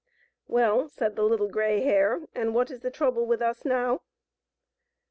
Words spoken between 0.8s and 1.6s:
said the Little